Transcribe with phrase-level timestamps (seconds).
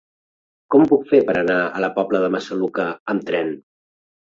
[0.75, 3.57] Com ho puc fer per anar a la Pobla de Massaluca amb tren?